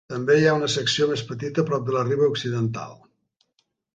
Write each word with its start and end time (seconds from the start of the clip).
També 0.11 0.35
hi 0.37 0.45
ha 0.51 0.53
una 0.59 0.69
secció 0.75 1.07
més 1.11 1.23
petita 1.33 1.67
prop 1.69 1.85
de 1.89 1.95
la 1.97 2.03
riba 2.09 2.31
occidental. 2.31 2.97